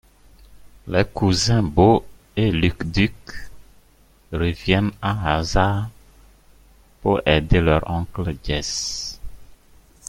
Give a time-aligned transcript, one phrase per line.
[0.87, 2.03] Les cousins Bo
[2.35, 3.51] et Luke Duke
[4.33, 5.89] reviennent à Hazzard
[7.03, 9.21] pour aider leur oncle Jesse.